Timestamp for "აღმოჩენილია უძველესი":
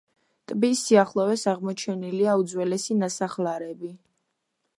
1.53-2.99